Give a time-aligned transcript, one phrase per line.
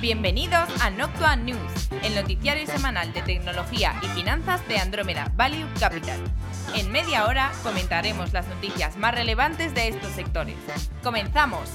[0.00, 6.20] Bienvenidos a Noctua News, el noticiario semanal de tecnología y finanzas de Andrómeda Value Capital.
[6.74, 10.56] En media hora comentaremos las noticias más relevantes de estos sectores.
[11.02, 11.70] ¡Comenzamos!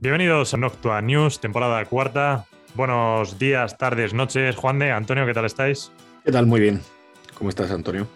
[0.00, 2.44] Bienvenidos a Noctua News, temporada cuarta.
[2.74, 4.54] Buenos días, tardes, noches.
[4.54, 5.90] Juan de, Antonio, ¿qué tal estáis?
[6.26, 6.44] ¿Qué tal?
[6.44, 6.82] Muy bien.
[7.38, 8.06] ¿Cómo estás, Antonio?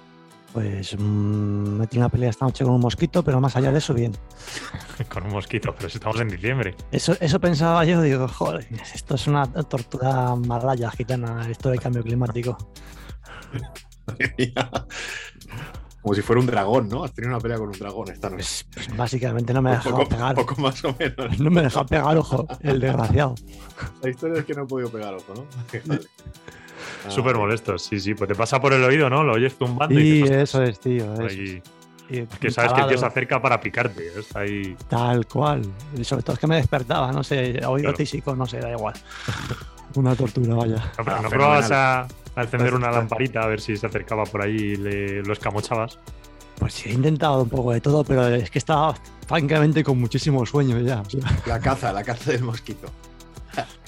[0.53, 3.93] Pues mmm, metí una pelea esta noche con un mosquito, pero más allá de eso,
[3.95, 4.13] bien.
[5.09, 6.75] con un mosquito, pero si estamos en diciembre.
[6.91, 12.03] Eso, eso pensaba yo, digo, joder, esto es una tortura malaya gitana, esto del cambio
[12.03, 12.57] climático.
[16.01, 17.05] Como si fuera un dragón, ¿no?
[17.05, 18.65] Has tenido una pelea con un dragón esta noche.
[18.73, 20.35] Pues, pues básicamente no me ha dejado pegar.
[20.37, 21.39] Poco más o menos.
[21.39, 23.35] No me ha dejado pegar ojo, el desgraciado.
[24.03, 25.47] La historia es que no he podido pegar ojo, ¿no?
[25.85, 26.01] Vale.
[27.07, 28.15] Ah, Súper molesto, sí, sí.
[28.15, 29.23] Pues te pasa por el oído, ¿no?
[29.25, 31.07] Lo oyes zumbando Sí, y te eso es, tío.
[31.15, 31.63] por eso ahí.
[31.63, 31.71] es.
[32.11, 34.19] Y Que sabes que el tío se acerca para picarte.
[34.19, 34.75] Está ahí.
[34.89, 35.61] Tal cual.
[35.97, 37.95] Y sobre todo es que me despertaba, no sé, oído Claro.
[37.97, 38.95] tísico, no sé, da igual.
[39.95, 40.77] Una tortura, vaya.
[40.77, 41.31] No, pero Ah, ¿no fenomenal.
[41.31, 42.01] probabas a,
[42.37, 45.99] a encender una lamparita a ver si se acercaba por ahí y le, lo escamochabas?
[46.59, 48.95] Pues sí, he intentado un poco de todo, pero es que estaba
[49.27, 51.03] francamente con muchísimo sueño ya.
[51.47, 52.89] La caza, la caza del mosquito.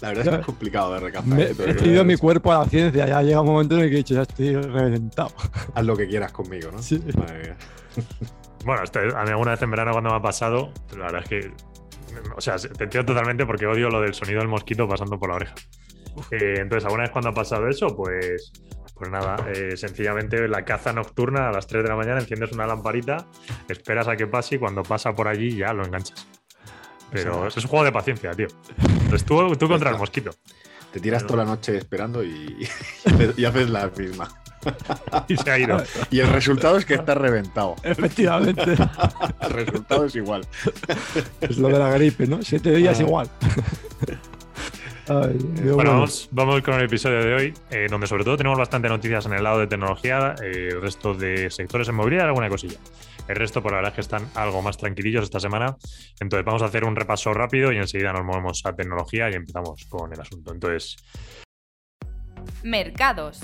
[0.00, 1.28] La verdad es que es complicado de recazar.
[1.28, 1.50] me ¿eh?
[1.50, 3.98] he pedido mi cuerpo a la ciencia, ya llega un momento en el que he
[3.98, 5.32] dicho, ya estoy reventado.
[5.74, 6.82] Haz lo que quieras conmigo, ¿no?
[6.82, 7.02] Sí.
[7.16, 7.56] Madre mía.
[8.62, 11.28] Bueno, esto, a mí alguna vez en verano cuando me ha pasado, la verdad es
[11.30, 11.54] que.
[12.36, 15.36] O sea, te entiendo totalmente porque odio lo del sonido del mosquito pasando por la
[15.36, 15.54] oreja.
[16.30, 18.52] Eh, entonces, alguna vez cuando ha pasado eso, pues.
[18.94, 22.66] Pues nada, eh, sencillamente la caza nocturna a las 3 de la mañana enciendes una
[22.66, 23.26] lamparita,
[23.66, 26.26] esperas a que pase y cuando pasa por allí ya lo enganchas.
[27.10, 28.48] Pero O sea, eso es un juego de paciencia, tío.
[29.10, 30.30] Entonces tú, tú contra el mosquito.
[30.92, 32.28] Te tiras toda la noche esperando y,
[32.60, 32.64] y
[33.08, 34.28] haces- y haces la misma.
[35.28, 35.82] Y se ha ido.
[36.10, 37.76] Y el resultado es que estás reventado.
[37.82, 38.76] Efectivamente.
[39.40, 40.46] El resultado es igual.
[41.40, 42.42] es lo de la gripe, ¿no?
[42.42, 43.02] Siete días Ah.
[43.02, 43.30] igual.
[45.08, 45.38] Ay,
[45.74, 49.26] Bueno, vamos, vamos con el episodio de hoy, eh, donde sobre todo tenemos bastante noticias
[49.26, 52.78] en el lado de tecnología, eh, el resto de sectores en movilidad, alguna cosilla.
[53.26, 55.76] El resto, por la verdad, es que están algo más tranquilillos esta semana.
[56.20, 59.84] Entonces, vamos a hacer un repaso rápido y enseguida nos movemos a tecnología y empezamos
[59.88, 60.52] con el asunto.
[60.52, 60.96] Entonces,
[62.62, 63.40] Mercados.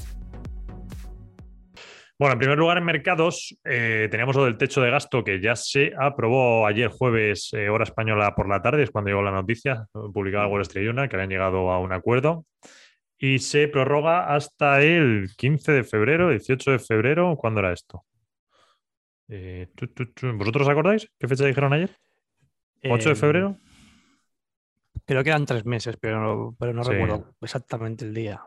[2.18, 5.54] Bueno, en primer lugar, en mercados, eh, teníamos lo del techo de gasto que ya
[5.56, 9.86] se aprobó ayer jueves, eh, hora española por la tarde, es cuando llegó la noticia,
[9.92, 12.46] publicada Wall Street Journal, que habían llegado a un acuerdo.
[13.18, 17.34] Y se prorroga hasta el 15 de febrero, 18 de febrero.
[17.36, 18.04] ¿Cuándo era esto?
[19.28, 20.32] Eh, tu, tu, tu.
[20.36, 21.10] ¿Vosotros os acordáis?
[21.18, 21.90] ¿Qué fecha dijeron ayer?
[22.82, 23.56] ¿8 de Eh, febrero?
[25.06, 26.90] Creo que eran tres meses, pero no, pero no Sí.
[26.90, 28.42] recuerdo exactamente el día.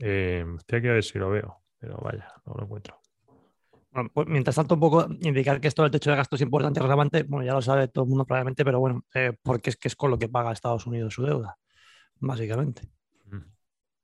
[0.00, 2.96] Eh, estoy aquí a ver si lo veo, pero vaya, no lo encuentro.
[3.90, 6.78] Bueno, pues mientras tanto, un poco indicar que esto del techo de gasto es importante
[6.78, 9.76] y relevante, bueno, ya lo sabe todo el mundo probablemente, pero bueno, eh, porque es
[9.76, 11.58] que es con lo que paga Estados Unidos su deuda,
[12.20, 12.82] básicamente.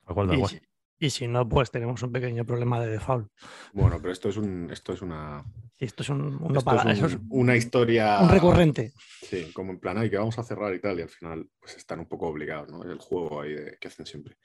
[0.07, 0.61] ¿A cuál da Y
[0.99, 3.31] y si no, pues tenemos un pequeño problema de default.
[3.73, 5.45] Bueno, pero esto es un, esto es una,
[5.79, 8.93] esto es un, un no esto para- es eso un- es una historia un recurrente.
[9.23, 11.77] Sí, como en plan, ay, que vamos a cerrar y tal, y al final pues
[11.77, 12.83] están un poco obligados, ¿no?
[12.85, 14.37] Es el juego ahí de, que hacen siempre.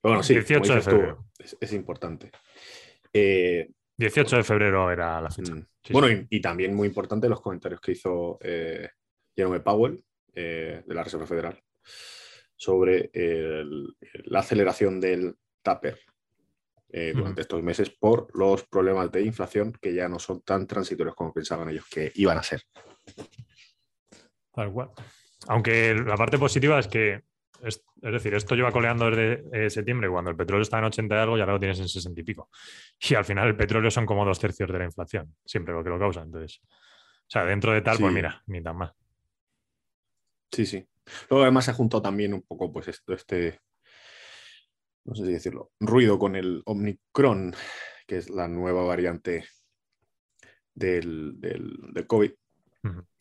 [0.00, 1.26] Pero bueno, sí, 18 como de tú, febrero.
[1.38, 2.30] es, es importante.
[3.12, 5.54] Eh, 18 de febrero era la fecha.
[5.54, 6.26] mm, Sí, bueno, sí.
[6.30, 8.88] Y, y también muy importante los comentarios que hizo eh,
[9.34, 10.02] Jerome Powell
[10.34, 11.58] eh, de la Reserva Federal
[12.56, 15.98] sobre el- la aceleración del taper
[16.90, 21.14] eh, durante estos meses por los problemas de inflación que ya no son tan transitorios
[21.14, 22.62] como pensaban ellos que iban a ser.
[24.54, 24.90] Tal cual.
[25.48, 27.24] Aunque la parte positiva es que,
[27.62, 31.14] es, es decir, esto lleva coleando desde eh, septiembre, cuando el petróleo está en 80
[31.14, 32.48] y algo y ahora lo tienes en 60 y pico.
[33.00, 35.90] Y al final el petróleo son como dos tercios de la inflación, siempre lo que
[35.90, 36.22] lo causa.
[36.22, 38.94] Entonces, o sea, dentro de tal, pues mira, ni tan mal.
[40.50, 40.86] Sí, sí.
[41.28, 43.60] Luego además se juntó también un poco, pues esto, este,
[45.08, 47.54] no sé si decirlo, ruido con el Omicron,
[48.06, 49.46] que es la nueva variante
[50.74, 52.30] del, del, del COVID.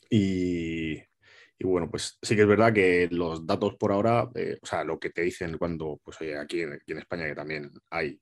[0.09, 4.65] Y, y bueno, pues sí que es verdad que los datos por ahora, eh, o
[4.65, 7.71] sea, lo que te dicen cuando, pues oye, aquí en, aquí en España que también
[7.89, 8.19] hay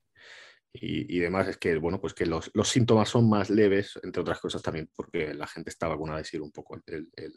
[0.73, 4.21] y, y demás, es que, bueno, pues que los, los síntomas son más leves, entre
[4.21, 7.33] otras cosas también porque la gente está vacunada y sigue un poco el, el-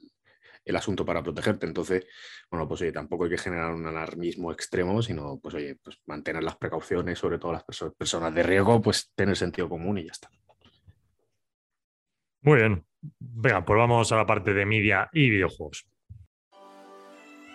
[0.65, 1.67] el asunto para protegerte.
[1.67, 2.07] Entonces,
[2.51, 6.43] bueno, pues oye, tampoco hay que generar un alarmismo extremo, sino, pues oye, pues mantener
[6.43, 10.13] las precauciones, sobre todo las perso- personas de riesgo, pues tener sentido común y ya
[10.13, 10.31] está.
[12.43, 12.85] Muy bien.
[13.19, 15.87] Venga, pues vamos a la parte de media y videojuegos.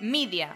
[0.01, 0.56] Media.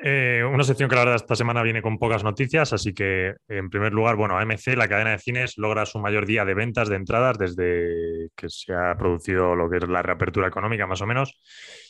[0.00, 3.68] Eh, una sección que la verdad esta semana viene con pocas noticias, así que en
[3.68, 6.96] primer lugar, bueno, AMC, la cadena de cines, logra su mayor día de ventas de
[6.96, 11.40] entradas desde que se ha producido lo que es la reapertura económica, más o menos,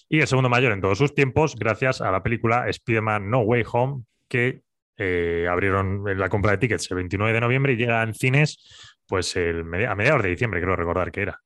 [0.08, 3.64] y el segundo mayor en todos sus tiempos, gracias a la película Spider-Man No Way
[3.72, 4.62] Home, que
[4.96, 8.58] eh, abrieron la compra de tickets el 29 de noviembre y llega en cines
[9.06, 11.40] pues el, a mediados de diciembre, creo recordar que era.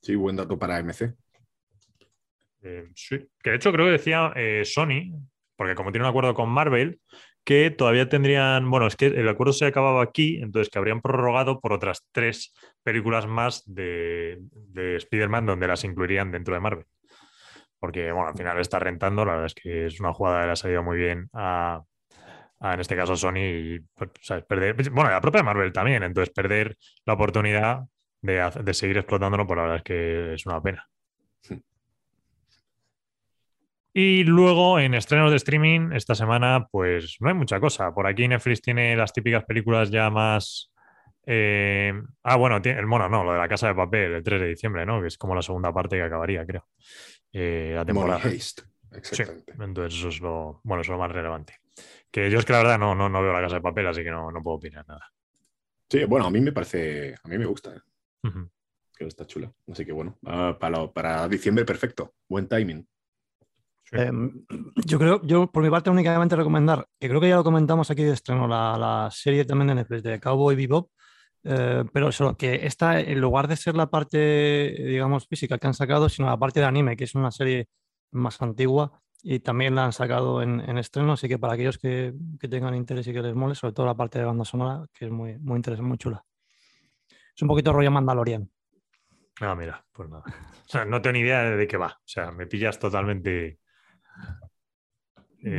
[0.00, 1.14] Sí, buen dato para AMC.
[2.62, 5.12] Eh, sí, que de hecho creo que decía eh, Sony,
[5.56, 7.00] porque como tiene un acuerdo con Marvel,
[7.44, 11.60] que todavía tendrían, bueno, es que el acuerdo se acababa aquí, entonces que habrían prorrogado
[11.60, 12.54] por otras tres
[12.84, 16.86] películas más de, de Spider-Man donde las incluirían dentro de Marvel.
[17.80, 20.52] Porque, bueno, al final está rentando, la verdad es que es una jugada que le
[20.52, 21.82] ha salido muy bien a,
[22.60, 23.80] en este caso Sony, y,
[24.20, 24.44] ¿sabes?
[24.44, 27.80] Perder, bueno, la propia Marvel también, entonces perder la oportunidad
[28.20, 30.88] de, de seguir explotándolo, pues la verdad es que es una pena.
[33.94, 37.92] Y luego en estrenos de streaming esta semana, pues no hay mucha cosa.
[37.92, 40.72] Por aquí Netflix tiene las típicas películas ya más.
[41.26, 41.92] Eh,
[42.22, 44.86] ah, bueno, el mono, no, lo de la casa de papel, el 3 de diciembre,
[44.86, 45.00] ¿no?
[45.00, 46.66] Que es como la segunda parte que acabaría, creo.
[47.32, 48.22] Eh, la temporada.
[48.94, 49.54] Exactamente.
[49.58, 51.56] entonces eso es lo, bueno, es lo más relevante.
[52.10, 54.02] Que yo es que la verdad no, no, no veo la casa de papel, así
[54.02, 55.10] que no, no puedo opinar nada.
[55.88, 57.74] Sí, bueno, a mí me parece, a mí me gusta.
[57.74, 58.30] ¿eh?
[58.96, 59.52] Que está chula.
[59.70, 62.14] Así que bueno, ah, para, para diciembre perfecto.
[62.28, 62.86] Buen timing.
[63.92, 64.44] Em,
[64.86, 68.02] yo creo, yo por mi parte únicamente recomendar, que creo que ya lo comentamos aquí
[68.02, 70.90] de estreno, la, la serie también de Netflix de Cowboy Bebop,
[71.44, 75.74] eh, pero solo que esta, en lugar de ser la parte, digamos, física que han
[75.74, 77.68] sacado, sino la parte de anime, que es una serie
[78.12, 82.14] más antigua y también la han sacado en, en estreno, así que para aquellos que,
[82.40, 85.04] que, tengan interés y que les mole, sobre todo la parte de banda sonora, que
[85.04, 86.24] es muy, muy interesante, muy chula.
[87.34, 88.50] Es un poquito rollo Mandalorian.
[89.40, 90.24] Ah, mira, pues nada.
[90.26, 91.88] O sea, no tengo ni idea de qué va.
[91.88, 93.58] O sea, me pillas totalmente
[95.44, 95.56] eh,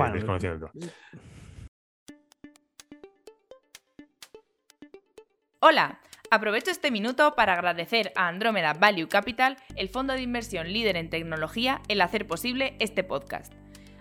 [5.60, 6.00] Hola,
[6.30, 11.10] aprovecho este minuto para agradecer a Andrómeda Value Capital, el fondo de inversión líder en
[11.10, 13.54] tecnología, el hacer posible este podcast.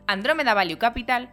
[0.06, 1.32] Andrómeda Value Capital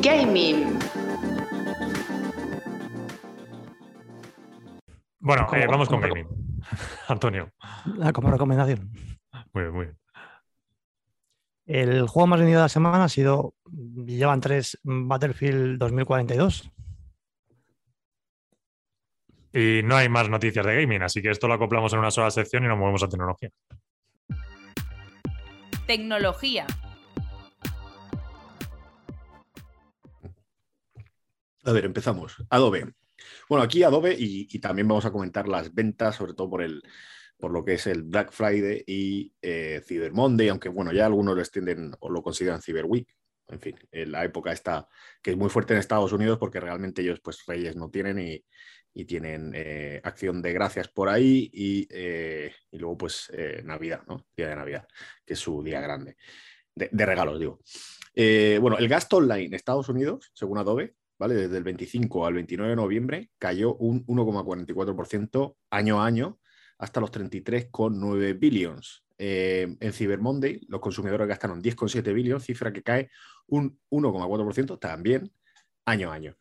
[0.00, 0.78] Gaming.
[5.20, 6.26] Bueno, eh, vamos con gaming.
[7.08, 7.50] Antonio.
[7.60, 8.90] Ah, como recomendación.
[9.52, 9.98] Muy bien, muy bien.
[11.66, 13.54] El juego más vendido de la semana ha sido,
[14.06, 16.70] llevan tres, Battlefield 2042.
[19.52, 22.30] Y no hay más noticias de gaming, así que esto lo acoplamos en una sola
[22.30, 23.50] sección y nos movemos a tecnología.
[25.86, 26.66] Tecnología.
[31.68, 32.34] A ver, empezamos.
[32.48, 32.94] Adobe.
[33.46, 36.82] Bueno, aquí Adobe y, también vamos a comentar las ventas, sobre todo por el
[37.36, 41.34] por lo que es el Black Friday y eh, Cyber Monday, aunque bueno, ya algunos
[41.36, 43.14] lo extienden o lo consideran Cyber Week.
[43.48, 44.88] En fin, en la época está
[45.22, 49.04] que es muy fuerte en Estados Unidos porque realmente ellos pues reyes no tienen y,
[49.04, 53.30] tienen eh, acción de gracias por ahí y, eh, luego pues
[53.62, 54.26] Navidad, ¿no?
[54.34, 54.88] Día de Navidad,
[55.24, 56.16] que es su día grande.
[56.74, 57.60] De, de regalos, digo.
[58.60, 60.94] bueno, el gasto online en Estados Unidos, según Adobe,
[61.26, 66.38] desde el 25 al 29 de noviembre cayó un 1,44% año a año
[66.78, 69.04] hasta los 33,9 billions.
[69.18, 73.10] Eh, en Cyber Monday, los consumidores gastaron 10,7 billions, cifra que cae
[73.48, 75.32] un 1,4% también
[75.84, 76.36] año a año.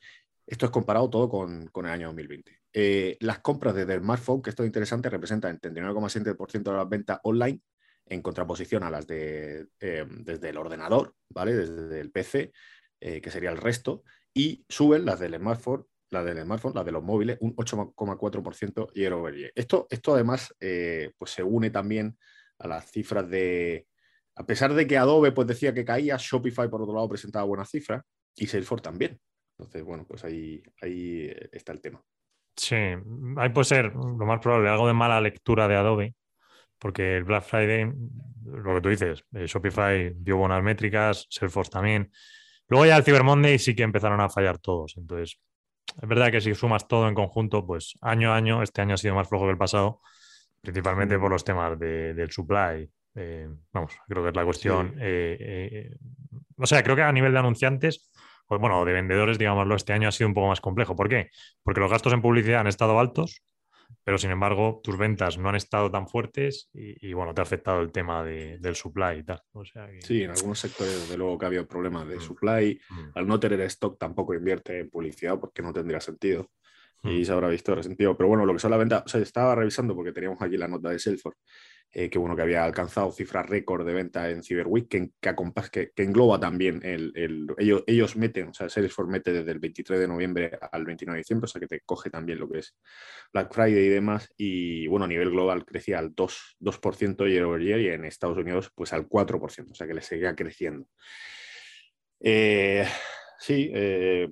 [0.46, 2.60] Esto es comparado todo con, el año 2020.
[2.74, 6.88] Eh, las compras desde el smartphone, que esto es interesante, representan el 39,7% de las
[6.88, 7.62] ventas online,
[8.06, 11.56] en contraposición a las de, eh, desde el ordenador, ¿vale?
[11.56, 12.54] desde el PC,
[13.00, 14.04] que sería el resto,
[14.38, 19.13] y suben las del smartphone, las del smartphone, las de los móviles, un 8,4% year
[19.13, 19.51] over year.
[19.56, 22.17] Esto, esto además eh, pues se une también
[22.60, 23.88] a las cifras de,
[24.36, 27.70] a pesar de que Adobe pues decía que caía, Shopify por otro lado presentaba buenas
[27.70, 28.03] cifras
[28.36, 29.20] y Salesforce también.
[29.58, 32.03] Entonces, bueno, pues ahí, ahí está el tema.
[32.56, 36.13] Sí, ahí puede ser lo más probable, algo de mala lectura de Adobe,
[36.77, 37.91] porque el Black Friday,
[38.46, 42.12] lo que tú dices, eh, Shopify dio buenas métricas, Salesforce también.
[42.68, 44.96] Luego ya el Cyber Monday sí que empezaron a fallar todos.
[44.98, 45.40] Entonces,
[46.02, 48.98] es verdad que si sumas todo en conjunto, pues año a año, este año ha
[48.98, 50.02] sido más flojo que el pasado,
[50.62, 52.90] principalmente por los temas del supply.
[53.16, 54.96] Eh, vamos, creo que es la cuestión.
[55.00, 55.96] Eh, eh,
[56.58, 58.12] o sea, creo que a nivel de anunciantes,
[58.48, 60.96] pues bueno, de vendedores, digámoslo, este año ha sido un poco más complejo.
[60.96, 61.30] ¿Por qué?
[61.64, 63.42] Porque los gastos en publicidad han estado altos,
[64.03, 67.82] pero sin embargo tus ventas no han estado tan fuertes y, bueno, te ha afectado
[67.82, 69.41] el tema del supply y tal.
[70.00, 72.22] Sí, en algunos sectores desde luego que ha habido problemas de mm.
[72.22, 72.79] supply.
[72.89, 73.10] Mm.
[73.15, 76.50] Al no tener stock tampoco invierte en publicidad porque no tendría sentido
[77.03, 77.25] y mm.
[77.25, 78.15] se habrá visto resentido.
[78.15, 80.67] Pero bueno, lo que son la venta, o sea, estaba revisando porque teníamos aquí la
[80.67, 81.39] nota de Salesforce
[81.91, 86.03] eh, que bueno, que había alcanzado cifras récord de venta en Cyber Week, que, que,
[86.03, 87.13] engloba también el,
[87.58, 91.22] ellos, ellos, meten, o sea, Salesforce mete desde el 23 de noviembre al 29 de
[91.22, 92.75] diciembre, o sea que te coge también lo que es
[93.34, 97.62] Black Friday y demás, y bueno, a nivel global crecía al 2%, 2 year over
[97.62, 100.88] year y en Estados Unidos pues al 4%, o sea que le seguía creciendo.
[102.20, 102.86] Eh,
[103.39, 104.29] sí, eh,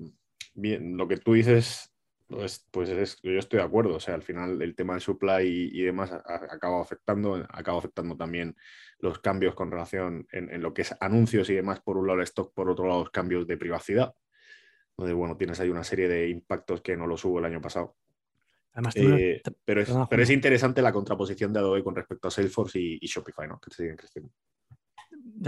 [0.53, 1.94] bien, lo que tú dices
[2.27, 2.89] pues, pues
[3.21, 3.95] yo estoy de acuerdo.
[3.95, 8.55] O sea, al final el tema del supply y, demás acaba afectando, acaba afectando también
[8.99, 12.23] los cambios con relación en, lo que es anuncios y demás, por un lado el
[12.23, 14.13] stock, por otro lado los cambios de privacidad.
[14.97, 17.95] Donde, bueno, tienes ahí una serie de impactos que no los hubo el año pasado.
[18.95, 22.97] Eh, pero, es, pero, es, interesante la contraposición de Adobe con respecto a Salesforce y,
[23.01, 23.59] y Shopify, ¿no?
[23.59, 24.33] Que siguen creciendo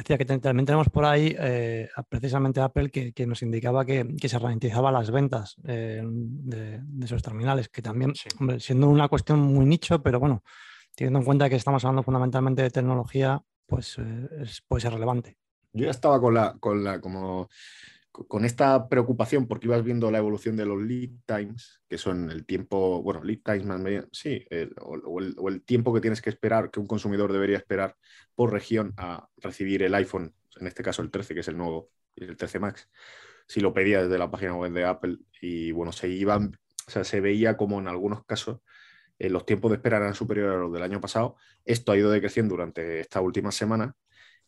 [0.01, 4.92] decía que también tenemos por ahí eh, precisamente Apple que, nos indicaba que, se ralentizaba
[4.92, 8.13] las ventas eh, de, de, sus terminales, que también,
[8.60, 10.44] siendo una cuestión muy nicho, pero bueno,
[10.96, 15.38] teniendo en cuenta que estamos hablando fundamentalmente de tecnología, pues eh, puede ser relevante.
[15.74, 17.50] Yo ya estaba con la, con la como
[18.27, 22.45] con esta preocupación, porque ibas viendo la evolución de los lead times, que son el
[22.45, 24.45] tiempo, bueno, lead times más medio, sí,
[24.81, 27.95] o, el, tiempo que tienes que esperar, que un consumidor debería esperar
[28.36, 31.89] por región a recibir el iPhone, en este caso el 13, que es el nuevo,
[32.15, 32.89] el 13 Max,
[33.47, 36.57] si lo pedía desde la página web de Apple, y bueno, se iban,
[36.88, 38.59] o sea, se veía como en algunos casos
[39.19, 41.36] eh, los tiempos de espera eran superiores a los del año pasado.
[41.65, 43.95] Esto ha ido decreciendo durante esta última semana,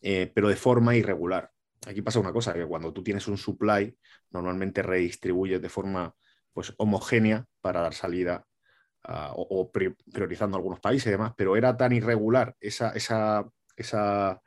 [0.01, 1.51] eh, pero de forma irregular
[1.89, 3.95] aquí pasa una cosa, que cuando tú tienes un supply,
[4.31, 6.15] normalmente redistribuyes de forma
[6.53, 8.45] pues, homogénea para dar salida
[9.33, 14.41] o, priorizando algunos países y demás, pero era tan irregular esa, esa, esa,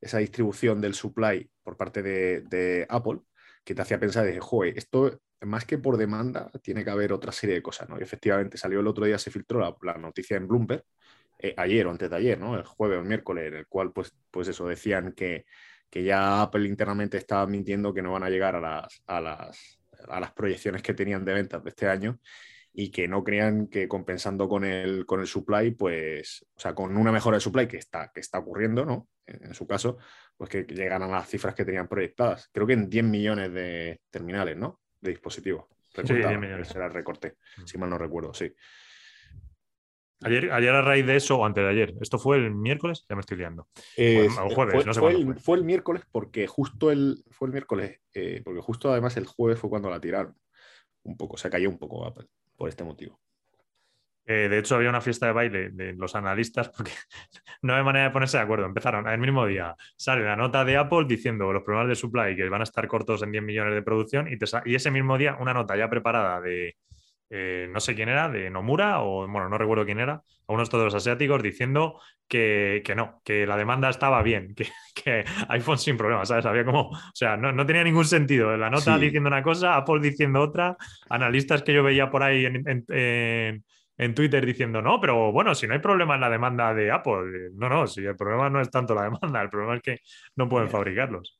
[0.00, 3.20] esa distribución del supply por parte de, Apple
[3.64, 7.32] que te hacía pensar, dije, joder, esto más que por demanda, tiene que haber otra
[7.32, 7.98] serie de cosas, ¿no?
[7.98, 10.84] Y efectivamente salió el otro día, se filtró la, noticia en Bloomberg,
[11.38, 12.56] eh, ayer o antes de ayer, ¿no?
[12.56, 15.44] El jueves o el miércoles, en el cual, pues, pues eso, decían que
[15.92, 19.78] que ya Apple internamente estaba mintiendo que no van a llegar a las, a las,
[20.08, 22.18] a las proyecciones que tenían de ventas de este año
[22.72, 26.96] y que no crean que compensando con el, con el supply, pues, o sea, con
[26.96, 29.06] una mejora de supply que está, que está ocurriendo, ¿no?
[29.26, 29.98] En, su caso,
[30.34, 32.48] pues que llegan a las cifras que tenían proyectadas.
[32.50, 34.80] Creo que en 10 millones de terminales, ¿no?
[34.98, 35.66] De dispositivos.
[35.94, 36.68] sí, 10 millones.
[36.68, 37.66] Será el recorte, mm.
[37.66, 38.50] si mal no recuerdo, sí.
[40.24, 43.04] Ayer, ayer a raíz de eso, o antes de ayer, ¿esto fue el miércoles?
[43.08, 43.68] Ya me estoy liando.
[43.96, 45.56] Eh, jueves, fue, no sé fue, el, fue.
[45.56, 49.70] el, miércoles porque justo el, fue el miércoles, eh, porque justo además el jueves fue
[49.70, 50.34] cuando la tiraron.
[51.04, 52.26] Un poco, se cayó un poco Apple
[52.56, 53.20] por este motivo.
[54.24, 56.92] Eh, de hecho, había una fiesta de baile de los analistas porque
[57.62, 58.66] no hay manera de ponerse de acuerdo.
[58.66, 62.48] Empezaron el mismo día, sale la nota de Apple diciendo los problemas de supply que
[62.48, 64.38] van a estar cortos en 10 millones de producción y,
[64.70, 66.76] y ese mismo día una nota ya preparada de,
[67.34, 70.68] eh, no sé quién era, de Nomura, o bueno, no recuerdo quién era, a unos
[70.68, 71.98] todos los asiáticos diciendo
[72.28, 74.54] que, no, que la demanda estaba bien,
[74.94, 76.44] que, iPhone sin problemas, ¿sabes?
[76.44, 78.54] Había como, o sea, no, tenía ningún sentido.
[78.58, 80.76] La nota diciendo una cosa, Apple diciendo otra,
[81.08, 85.80] analistas que yo veía por ahí en, Twitter diciendo, no, pero bueno, si no hay
[85.80, 89.04] problema en la demanda de Apple, no, no, si el problema no es tanto la
[89.04, 90.00] demanda, el problema es que
[90.36, 91.38] no pueden fabricarlos.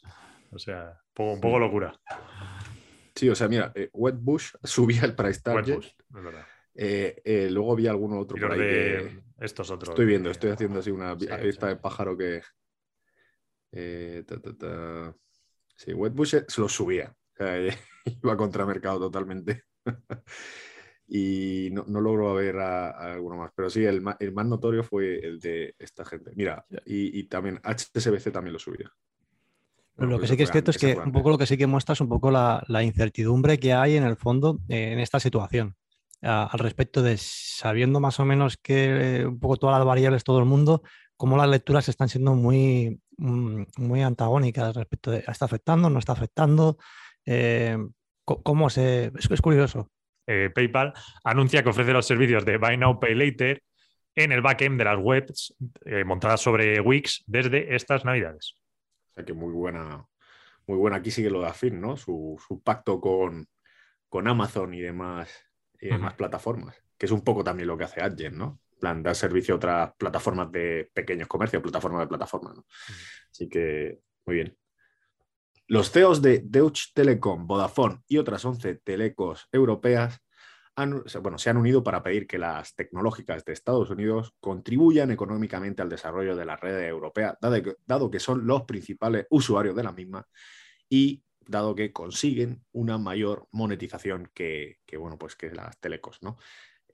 [0.51, 1.93] O sea, un poco locura.
[3.15, 5.81] Sí, o sea, mira, eh, Wetbush subía el price target.
[6.75, 9.91] Eh, eh, luego había algún otro por ahí Estos otros.
[9.91, 12.43] Estoy viendo, estoy haciendo así una vista de pájaro que.
[15.77, 17.15] Sí, Wetbush se lo subía.
[18.23, 19.65] iba contra mercado totalmente.
[21.09, 23.53] y no, no, logro ver a, alguno más.
[23.55, 26.33] Pero sí, el, más notorio fue el de esta gente.
[26.37, 28.93] Mira, y, y también HSBC también lo subía
[29.97, 31.93] lo que sí que es cierto es que un poco lo que sí que muestra
[31.93, 35.77] es un poco la, incertidumbre que hay en el fondo eh, en esta situación.
[36.23, 40.39] al respecto de sabiendo más o menos que eh, un poco todas las variables, todo
[40.39, 40.83] el mundo,
[41.17, 45.91] cómo las lecturas están siendo muy, mm, muy antagónicas respecto de ¿está afectando?
[45.91, 46.79] ¿No está afectando?
[47.27, 47.77] Eh,
[48.25, 49.13] ¿Cómo se.?
[49.19, 49.91] Es, curioso.
[50.25, 50.95] PayPal
[51.25, 53.63] anuncia que ofrece los servicios de Buy Now Pay Later
[54.15, 55.55] en el backend de las webs
[56.07, 58.57] montadas sobre Wix desde estas navidades.
[59.13, 60.07] O sea que muy buena,
[60.67, 60.97] muy buena.
[60.97, 61.97] Aquí sigue lo de Afin, ¿no?
[61.97, 63.47] Su, pacto con,
[64.09, 65.31] con, Amazon y demás,
[65.81, 68.61] y demás plataformas, que es un poco también lo que hace Adyen, ¿no?
[68.83, 72.53] plan, dar servicio a otras plataformas de pequeños comercios, plataformas de plataforma.
[72.53, 72.67] ¿no?
[73.31, 74.59] Así que, muy bien.
[75.69, 80.21] Los CEOs de Deutsche Telekom, Vodafone y otras 11 telecos europeas
[80.77, 85.89] bueno, se han unido para pedir que las tecnológicas de Estados Unidos contribuyan económicamente al
[85.89, 90.27] desarrollo de la red europea, dado que, son los principales usuarios de la misma
[90.89, 96.39] y dado que consiguen una mayor monetización que, bueno, pues que las telecos, ¿no?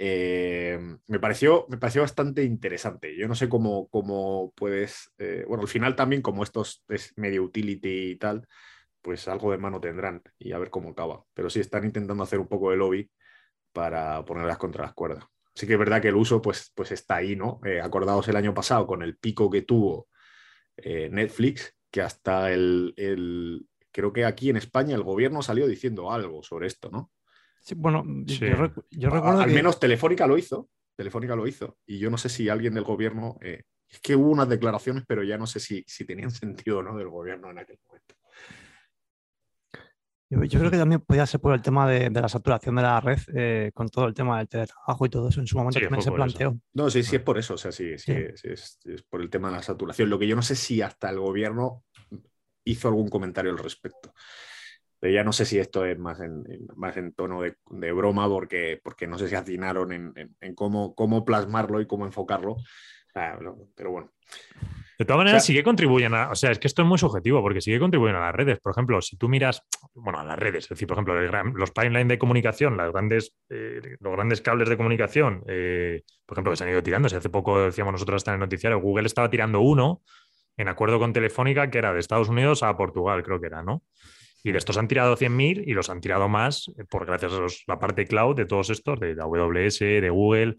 [0.01, 3.17] Eh, me, pareció, me pareció bastante interesante.
[3.17, 7.43] Yo no sé cómo, cómo puedes, eh, bueno, al final también como esto es medio
[7.43, 8.47] utility y tal,
[9.03, 11.25] pues algo de mano tendrán y a ver cómo acaba.
[11.35, 13.11] Pero sí están intentando hacer un poco de lobby
[13.79, 15.25] para ponerlas contra las cuerdas.
[15.55, 17.61] Sí que es verdad que el uso pues, pues está ahí, ¿no?
[17.65, 20.09] Eh, acordados el año pasado con el pico que tuvo
[20.77, 26.11] eh, Netflix, que hasta el, el, creo que aquí en España el gobierno salió diciendo
[26.11, 27.13] algo sobre esto, ¿no?
[27.61, 28.03] Sí, bueno,
[28.91, 32.49] Yo, recuerdo Al menos Telefónica lo hizo, Telefónica lo hizo, y yo no sé si
[32.49, 36.05] alguien del gobierno, eh, es que hubo unas declaraciones, pero ya no sé si, si
[36.05, 38.17] tenían sentido o no del gobierno en aquel momento.
[40.31, 43.19] Yo, creo que también podía ser por el tema de, la saturación de la red,
[43.35, 45.41] eh, con todo el tema del teletrabajo y todo eso.
[45.41, 46.59] En su momento también se planteó.
[46.75, 47.55] No, sí, sí es por eso.
[47.55, 50.11] O sea, sí, sí, Es, por el tema de la saturación.
[50.11, 51.85] Lo que yo no sé si hasta el gobierno
[52.65, 54.13] hizo algún comentario al respecto.
[55.01, 56.45] Pero ya no sé si esto es más en,
[56.77, 61.81] más en tono de, broma, porque, porque no sé si atinaron en, cómo, cómo plasmarlo
[61.81, 62.57] y cómo enfocarlo.
[63.75, 64.13] Pero bueno.
[64.99, 66.31] De todas maneras, sí que contribuyen a.
[66.31, 68.59] O sea, es que esto es muy subjetivo porque sí que contribuyen a las redes.
[68.59, 69.63] Por ejemplo, si tú miras,
[69.95, 71.15] bueno, a las redes, es decir, por ejemplo,
[71.55, 76.51] los pipelines de comunicación, las grandes, eh, los grandes cables de comunicación, eh, por ejemplo,
[76.51, 77.09] que se han ido tirando.
[77.09, 80.03] Si hace poco decíamos nosotros hasta en el noticiario, Google estaba tirando uno
[80.57, 83.85] en acuerdo con Telefónica, que era de Estados Unidos a Portugal, creo que era, ¿no?
[84.43, 87.47] Y de estos han tirado 100.000 y los han tirado más eh, por gracias a
[87.69, 90.57] la parte cloud de todos estos, de AWS, de Google.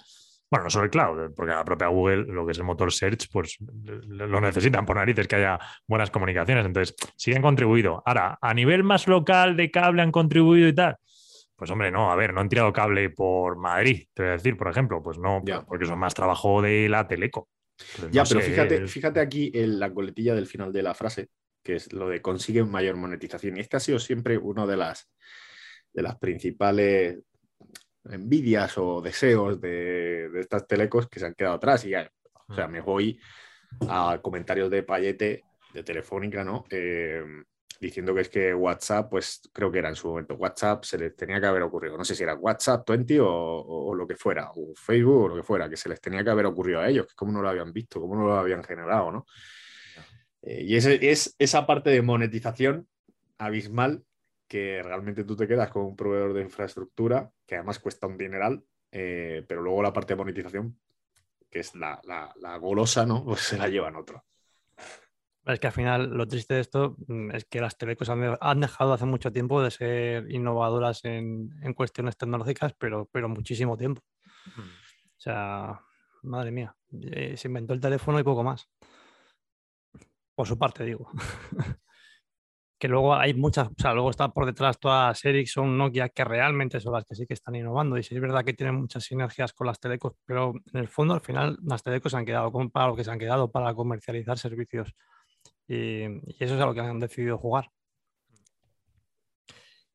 [0.51, 3.29] Bueno, no solo el cloud, porque la propia Google, lo que es el motor search,
[3.31, 6.65] pues lo necesitan por narices que haya buenas comunicaciones.
[6.65, 8.01] Entonces, sí han contribuido.
[8.03, 10.97] Ahora, a nivel más local de cable han contribuido y tal.
[11.55, 14.55] Pues hombre, no, a ver, no han tirado cable por Madrid, te voy a decir,
[14.55, 17.49] por ejemplo, pues no, porque eso es más trabajo de la Teleco.
[18.11, 21.27] ya, pero fíjate, fíjate aquí en la coletilla del final de la frase,
[21.61, 23.57] que es lo de consiguen mayor monetización.
[23.57, 25.11] Y este ha sido siempre uno de las,
[25.91, 27.19] de las principales
[28.09, 31.85] envidias o deseos de, estas telecos que se han quedado atrás.
[31.85, 32.11] Y ya,
[32.47, 33.19] o sea, me voy
[33.87, 35.43] a comentarios de Payete,
[35.73, 36.65] de Telefónica, ¿no?
[36.69, 37.23] Eh,
[37.79, 41.15] diciendo que es que WhatsApp, pues creo que era en su momento, WhatsApp se les
[41.15, 44.73] tenía que haber ocurrido, no sé si era WhatsApp 20 o, lo que fuera, o
[44.75, 47.15] Facebook o lo que fuera, que se les tenía que haber ocurrido a ellos, que
[47.15, 49.25] como no lo habían visto, como no lo habían generado, ¿no?
[50.41, 52.87] Eh, y es esa parte de monetización
[53.37, 54.03] abismal
[54.49, 58.63] que realmente tú te quedas con un proveedor de infraestructura que además cuesta un dineral,
[58.91, 60.77] eh, pero luego la parte de monetización,
[61.51, 62.01] que es la,
[62.59, 63.23] golosa, ¿no?
[63.25, 64.25] Pues se la llevan otro.
[65.45, 68.93] Es que al final lo triste de esto mm, es que las telecos han, dejado
[68.93, 74.01] hace mucho tiempo de ser innovadoras en, cuestiones tecnológicas, pero, pero muchísimo tiempo.
[74.57, 75.79] O sea,
[76.23, 78.67] madre mía, eh, se inventó el teléfono y poco más.
[80.33, 81.11] Por su parte, digo.
[82.79, 86.79] que luego hay muchas, o sea, luego está por detrás todas Ericsson, Nokia, que realmente
[86.79, 87.97] son las que sí que están innovando.
[87.97, 91.13] Y sí es verdad que tienen muchas sinergias con las telecos, pero en el fondo
[91.13, 94.37] al final las telecos se han quedado para lo que se han quedado, para comercializar
[94.37, 94.95] servicios.
[95.67, 96.03] Y,
[96.39, 97.69] eso es a lo que han decidido jugar.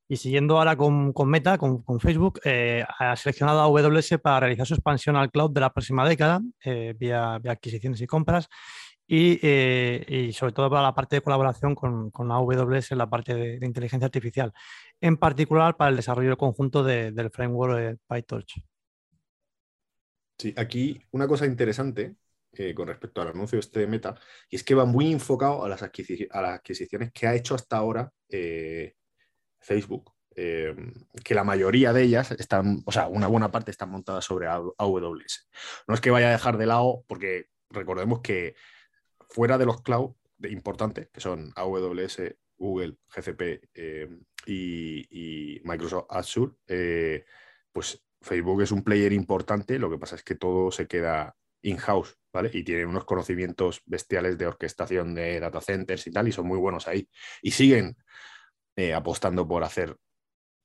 [0.07, 4.75] Y siguiendo ahora con, Meta, con, Facebook, eh, ha seleccionado a AWS para realizar su
[4.75, 8.49] expansión al cloud de la próxima década eh, vía, vía, adquisiciones y compras
[9.07, 13.35] eh, y, sobre todo para la parte de colaboración con, con AWS en la parte
[13.35, 14.53] de, inteligencia artificial,
[15.01, 18.63] en particular para el desarrollo conjunto del framework de PyTorch.
[20.39, 22.17] Sí, aquí una cosa interesante
[22.53, 25.83] eh, con respecto al anuncio este Meta, y es que va muy enfocado a las,
[25.83, 28.95] adquisiciones que ha hecho hasta ahora eh,
[29.61, 34.49] Facebook, que la mayoría de ellas están, o sea, una buena parte están montadas sobre
[34.49, 35.49] AWS.
[35.87, 38.57] No es que vaya a dejar de lado, porque recordemos que
[39.31, 40.15] fuera de los cloud
[40.49, 44.09] importantes, que son AWS, Google, GCP eh,
[44.47, 47.25] y, Microsoft Azure, eh,
[47.73, 52.19] pues Facebook es un player importante, lo que pasa es que todo se queda in-house,
[52.33, 52.51] ¿vale?
[52.53, 56.59] Y tienen unos conocimientos bestiales de orquestación de data centers y tal, y son muy
[56.59, 57.09] buenos ahí.
[57.43, 57.97] Y siguen
[58.77, 59.97] eh, apostando por hacer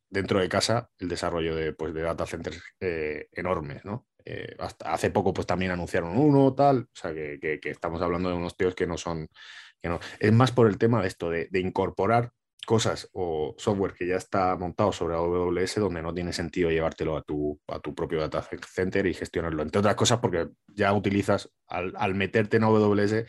[0.09, 4.08] dentro de casa el desarrollo de, pues, de data centers enormes, ¿no?
[4.31, 8.35] Eh, hace poco pues también anunciaron uno, tal, o sea que, que, estamos hablando de
[8.35, 9.27] unos tíos que no son,
[9.81, 9.99] que no.
[10.19, 12.31] es más por el tema de esto, de, incorporar
[12.63, 17.23] cosas o software que ya está montado sobre AWS donde no tiene sentido llevártelo a
[17.23, 19.63] tu, a tu propio data center y gestionarlo.
[19.63, 23.25] Entre otras cosas porque ya utilizas al, al meterte en AWS,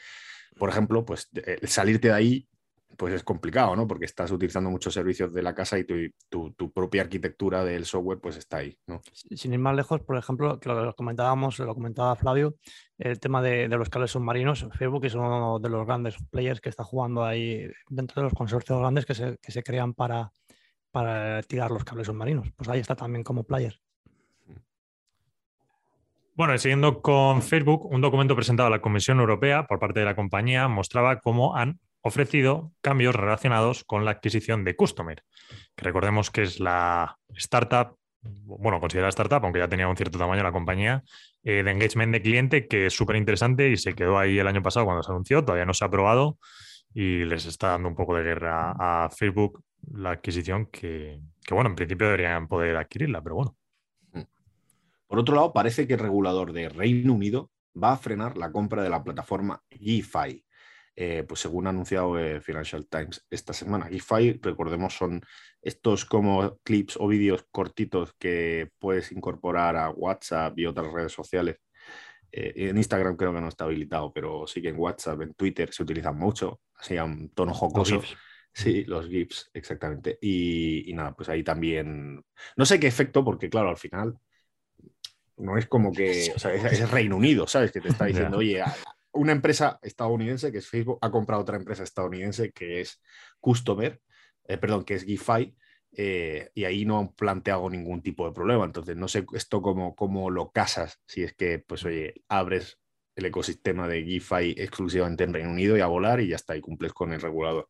[0.58, 1.30] por ejemplo, pues
[1.64, 2.49] salirte de ahí
[2.96, 3.87] pues es complicado, ¿no?
[3.87, 8.18] Porque estás utilizando muchos servicios de la casa y tu, tu, propia arquitectura del software
[8.20, 9.00] pues está ahí, ¿no?
[9.12, 12.57] Sin ir más lejos, por ejemplo, que lo comentábamos, lo comentaba Flavio,
[12.98, 16.68] el tema de, de, los cables submarinos, Facebook es uno de los grandes players que
[16.68, 20.33] está jugando ahí dentro de los consorcios grandes que se, que se crean para,
[20.90, 22.50] para tirar los cables submarinos.
[22.57, 23.81] Pues ahí está también como player.
[26.35, 30.16] Bueno, siguiendo con Facebook, un documento presentado a la Comisión Europea por parte de la
[30.16, 35.22] compañía mostraba cómo han ofrecido cambios relacionados con la adquisición de Customer,
[35.76, 40.42] que recordemos que es la startup, bueno, considerada startup, aunque ya tenía un cierto tamaño
[40.42, 41.02] la compañía,
[41.42, 44.62] eh, de engagement de cliente, que es súper interesante y se quedó ahí el año
[44.62, 46.38] pasado cuando se anunció, todavía no se ha aprobado
[46.92, 51.76] y les está dando un poco de guerra a Facebook la adquisición que, bueno, en
[51.76, 53.56] principio deberían poder adquirirla, pero bueno.
[55.06, 58.82] Por otro lado, parece que el regulador de Reino Unido va a frenar la compra
[58.82, 60.44] de la plataforma GIFI,
[61.02, 63.88] eh, pues según ha anunciado eh, Financial Times esta semana.
[63.88, 65.22] GIFI, recordemos, son
[65.62, 71.56] estos como clips o vídeos cortitos que puedes incorporar a WhatsApp y otras redes sociales.
[72.30, 75.72] Eh, en Instagram creo que no está habilitado, pero sí que en WhatsApp, en Twitter
[75.72, 78.02] se utilizan mucho, así a un tono jocoso.
[78.52, 80.18] Sí, los GIFs, exactamente.
[80.20, 82.22] Y, nada, pues ahí también.
[82.56, 84.18] No sé qué efecto, porque claro, al final
[85.38, 86.30] no es como que.
[86.36, 87.72] O sea, es, Reino Unido, ¿sabes?
[87.72, 88.62] Que te está diciendo, oye,
[89.12, 93.02] una empresa estadounidense, que es Facebook, ha comprado otra empresa estadounidense que es
[93.40, 94.00] Customer,
[94.44, 95.54] eh, perdón, que es GIFI,
[95.92, 98.64] eh, y ahí no han planteado ningún tipo de problema.
[98.64, 102.78] Entonces, no sé esto cómo, cómo lo casas, si es que, pues, oye, abres
[103.16, 106.60] el ecosistema de GIFI exclusivamente en Reino Unido y a volar y ya está, y
[106.60, 107.68] cumples con el regulador.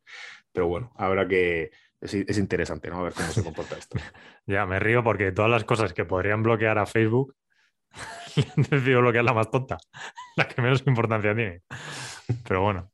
[0.53, 1.71] Pero bueno, habrá que...
[2.01, 3.01] Es, es interesante, ¿no?
[3.01, 3.99] A ver cómo se comporta esto.
[4.47, 7.35] ya, me río porque todas las cosas que podrían bloquear a Facebook
[8.57, 9.79] decidido bloquear la más tonta,
[10.37, 11.63] la que menos importancia tiene.
[12.47, 12.91] Pero bueno,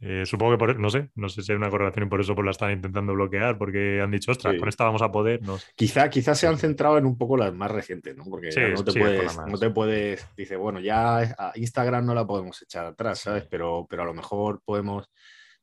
[0.00, 2.34] eh, supongo que por, no sé, no sé si hay una correlación y por eso
[2.34, 5.42] pues la están intentando bloquear, porque han dicho, ostras, con esta vamos a poder.
[5.42, 8.24] No Quizá, quizá se han centrado en un poco las más recientes, ¿no?
[8.24, 12.62] Porque no, te puedes, no te puedes, dice, bueno, ya a Instagram no la podemos
[12.62, 13.44] echar atrás, ¿sabes?
[13.50, 15.10] Pero, pero a lo mejor podemos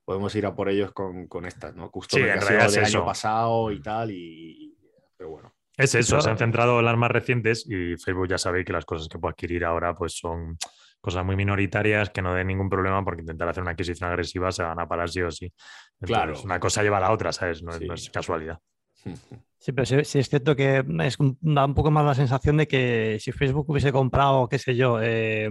[0.03, 1.89] podemos ir a por ellos con, con estas, ¿no?
[1.89, 4.77] Justo sí, en realidad del año pasado y tal, y,
[5.17, 5.54] pero bueno.
[5.77, 8.85] Es eso, se han centrado en las más recientes y Facebook ya sabe que las
[8.85, 10.57] cosas que puede adquirir ahora pues son
[11.01, 14.63] cosas muy minoritarias que no den ningún problema porque intentar hacer una adquisición agresiva se
[14.63, 15.53] van a parar sí o sí.
[16.01, 16.33] claro.
[16.43, 17.61] Una cosa lleva a la otra, ¿sabes?
[17.61, 18.59] No, es casualidad.
[19.57, 23.17] Sí, pero sí, es cierto que es, da un poco más la sensación de que
[23.19, 25.49] si Facebook hubiese comprado, qué sé yo, eh,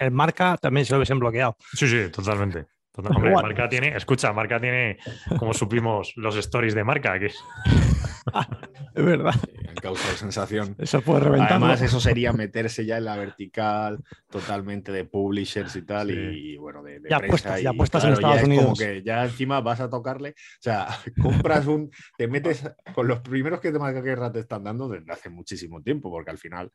[0.00, 1.56] el marca, también se lo hubiesen bloqueado.
[1.72, 2.66] Sí, sí, totalmente.
[2.96, 4.98] Hombre, marca tiene, escucha, marca tiene,
[5.38, 7.18] como supimos, los stories de marca.
[7.18, 7.26] Que...
[7.26, 7.34] es
[8.94, 9.34] verdad.
[9.68, 10.76] han causado sensación.
[10.78, 11.52] Eso puede reventar.
[11.52, 13.98] Además, eso sería meterse ya en la vertical
[14.30, 17.58] totalmente de publishers y tal, y bueno, de, ya prensa.
[17.58, 18.64] ya puestas en Estados ya Unidos.
[18.64, 20.30] como que ya encima vas a tocarle.
[20.30, 20.86] O sea,
[21.20, 21.90] compras un.
[22.16, 25.82] Te metes con los primeros que te marca guerra te están dando desde hace muchísimo
[25.82, 26.70] tiempo, porque al final.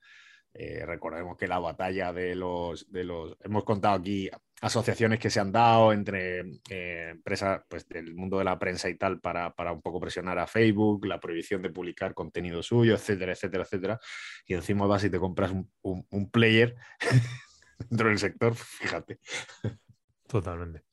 [0.52, 3.38] Eh, recordemos que la batalla de los, de los.
[3.44, 4.28] Hemos contado aquí
[4.62, 8.96] asociaciones que se han dado entre eh, empresas pues, del mundo de la prensa y
[8.96, 13.64] tal para, un poco presionar a Facebook, la prohibición de publicar contenido suyo, etcétera, etcétera,
[13.64, 14.00] etcétera.
[14.46, 16.76] Y encima vas y te compras un, player
[17.90, 19.20] dentro del sector, fíjate.
[20.28, 20.84] Totalmente.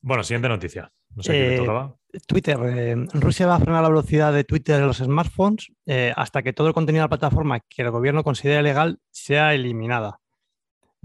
[0.00, 0.92] Bueno, siguiente noticia.
[1.14, 1.96] No sé qué eh, tocaba.
[2.26, 2.58] Twitter.
[2.64, 5.72] Eh, Rusia va a frenar la velocidad de Twitter en los smartphones
[6.14, 10.20] hasta que todo el contenido de la plataforma que el gobierno considere legal sea eliminada.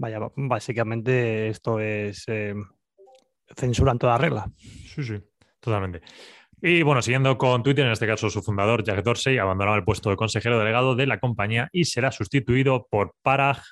[0.02, 2.56] Vaya, básicamente esto es eh,
[3.56, 4.50] censura en toda regla.
[4.58, 5.14] Sí, sí,
[5.60, 6.00] totalmente.
[6.60, 10.10] Y bueno, siguiendo con Twitter, en este caso su fundador, Jack Dorsey, abandonaba el puesto
[10.10, 13.62] de consejero delegado de la compañía y será sustituido por Parag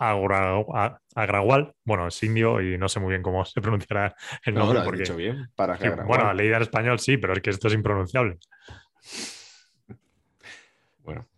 [0.00, 1.72] Agrawal.
[1.84, 4.80] Bueno, es indio y no sé muy bien cómo se pronunciará el nombre.
[4.80, 5.46] No, dicho bien.
[6.08, 8.38] bueno, leída en español sí, pero es que esto es impronunciable.
[11.04, 11.28] Bueno.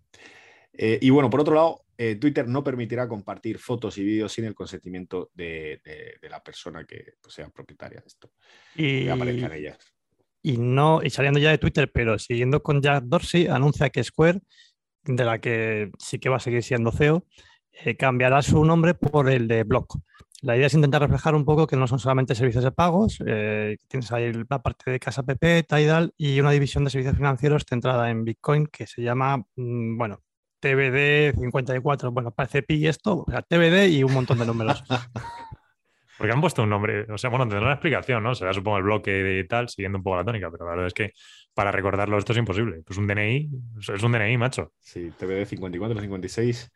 [0.72, 4.46] Eh, y bueno, por otro lado, eh, Twitter no permitirá compartir fotos y vídeos sin
[4.46, 5.82] el consentimiento de,
[6.30, 8.32] la persona que pues, sea propietaria de esto.
[8.74, 9.76] Y, que aparezcan ellas.
[10.42, 14.40] Y, no, y saliendo ya de Twitter, pero siguiendo con Jack Dorsey, anuncia que Square,
[15.04, 17.26] de la que sí que va a seguir siendo CEO,
[17.84, 19.98] eh, cambiará su nombre por el de Block.
[20.40, 23.76] La idea es intentar reflejar un poco que no son solamente servicios de pagos, eh,
[23.88, 28.08] tienes ahí la parte de Casa PP, Tidal y una división de servicios financieros centrada
[28.08, 30.22] en Bitcoin que se llama, mm, bueno,
[30.60, 34.84] TBD 54, bueno, parece pi esto, o sea, TBD y un montón de números.
[36.18, 38.34] Porque han puesto un nombre, o sea, bueno, tendrá una explicación, ¿no?
[38.34, 40.92] Será, supongo, el bloque y tal, siguiendo un poco la tónica, pero la verdad es
[40.92, 41.12] que
[41.54, 42.82] para recordarlo esto es imposible.
[42.84, 44.74] Pues un DNI, es un DNI, macho.
[44.80, 46.72] Sí, TBD 54, 56,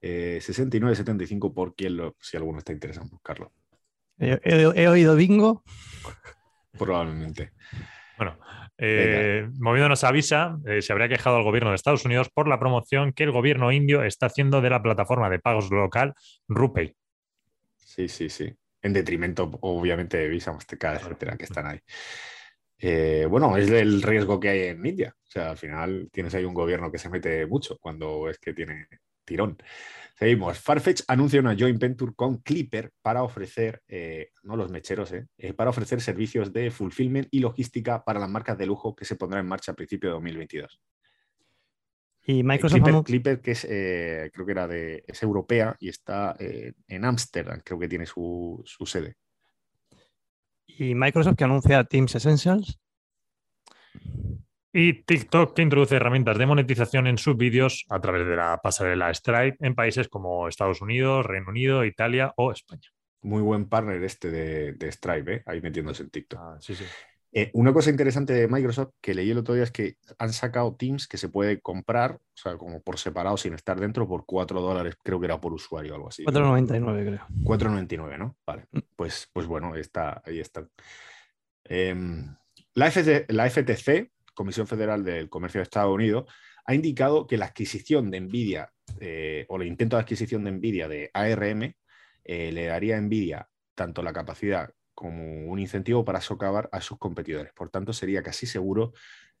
[0.00, 3.52] 69, 75, por quien lo, si alguno está interesado en buscarlo.
[4.18, 5.64] He, oído bingo.
[6.78, 7.52] Probablemente.
[8.18, 8.38] Bueno,
[8.76, 12.58] eh, moviéndonos a Visa, eh, se habría quejado al gobierno de Estados Unidos por la
[12.58, 16.14] promoción que el gobierno indio está haciendo de la plataforma de pagos local
[16.48, 16.94] RuPay.
[17.76, 21.80] Sí, sí, sí en detrimento, obviamente, de Visa, Mastercard, etcétera, que están ahí.
[22.78, 25.14] Eh, bueno, es el riesgo que hay en India.
[25.16, 28.54] O sea, al final tienes ahí un gobierno que se mete mucho cuando es que
[28.54, 28.86] tiene
[29.24, 29.58] tirón.
[30.18, 30.58] Seguimos.
[30.58, 35.70] Farfetch anuncia una joint venture con Clipper para ofrecer, eh, no los mecheros, eh, para
[35.70, 39.46] ofrecer servicios de fulfillment y logística para las marcas de lujo que se pondrá en
[39.46, 40.80] marcha a principios de 2022.
[42.30, 43.06] Y Microsoft.
[43.06, 47.62] Clipper, que es, eh, creo que era de, es europea y está eh, en Ámsterdam,
[47.64, 49.16] creo que tiene su, sede.
[50.66, 52.78] Y Microsoft que anuncia Teams Essentials.
[54.72, 59.12] Y TikTok que introduce herramientas de monetización en sus vídeos a través de la pasarela
[59.12, 62.88] Stripe en países como Estados Unidos, Reino Unido, Italia o España.
[63.22, 65.42] Muy buen partner este de, Stripe, ¿eh?
[65.46, 66.40] ahí metiéndose en TikTok.
[66.40, 66.84] Ah, sí, sí.
[67.32, 70.74] Eh, una cosa interesante de Microsoft que leí el otro día es que han sacado
[70.76, 74.60] Teams que se puede comprar, o sea, como por separado sin estar dentro, por 4
[74.60, 76.24] dólares, creo que era por usuario o algo así.
[76.24, 77.26] 4,99 creo.
[77.44, 78.36] 4,99, ¿no?
[78.46, 78.78] Vale, mm.
[78.96, 80.66] pues, pues bueno, está, ahí está.
[81.64, 82.34] Em,
[82.74, 82.92] la,
[83.28, 86.30] la FTC, Comisión Federal del Comercio de Estados Unidos,
[86.64, 90.86] ha indicado que la adquisición de Nvidia eh, o el intento de adquisición de Nvidia
[90.86, 91.74] de ARM
[92.22, 96.98] eh, le daría a Nvidia tanto la capacidad como un incentivo para socavar a sus
[96.98, 97.52] competidores.
[97.52, 98.92] Por tanto, sería casi seguro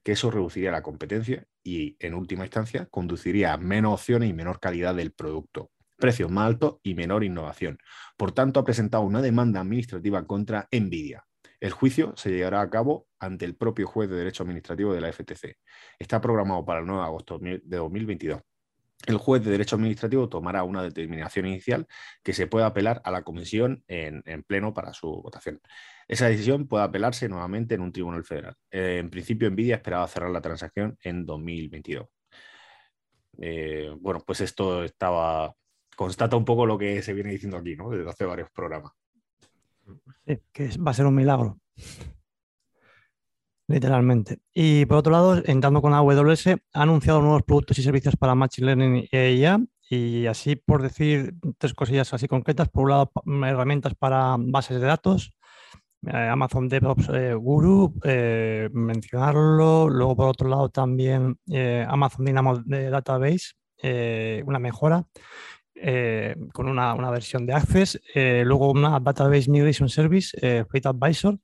[0.02, 4.58] que eso reduciría la competencia y, en última instancia, conduciría a menos opciones y menor
[4.58, 7.78] calidad del producto, precios más altos y menor innovación.
[8.16, 11.27] Por tanto, ha presentado una demanda administrativa contra Nvidia.
[11.60, 15.12] El juicio se llevará a cabo ante el propio juez de Derecho Administrativo de la
[15.12, 15.56] FTC.
[15.98, 18.40] Está programado para el 9 de agosto de 2022
[19.06, 21.86] el juez de Derecho Administrativo tomará una determinación inicial
[22.22, 25.60] que se puede apelar a la comisión en, pleno para su votación.
[26.08, 28.56] Esa decisión puede apelarse nuevamente en un tribunal federal.
[28.70, 32.06] Eh, en principio, Nvidia esperaba cerrar la transacción en 2022.
[33.40, 35.54] Eh, bueno, pues esto estaba
[35.96, 37.90] constata un poco lo que se viene diciendo aquí, ¿no?
[37.90, 38.92] Desde hace varios programas.
[40.52, 41.58] Que va a ser un milagro.
[43.68, 44.38] Literalmente.
[44.54, 48.66] Y por otro lado, entrando con AWS, ha anunciado nuevos productos y servicios para Machine
[48.66, 49.60] Learning y IA.
[49.90, 53.10] Y así, por decir tres cosillas así concretas, por un lado,
[53.46, 55.32] herramientas para bases de datos,
[56.06, 59.88] eh, Amazon DevOps eh, Guru, eh, mencionarlo.
[59.88, 61.38] Luego, por otro lado, también
[61.88, 63.54] Amazon Dynamo Database,
[64.44, 65.04] una mejora.
[66.52, 70.36] Con una, una, versión de Access, luego una Database Migration Service,
[70.68, 71.38] Fleet Advisor,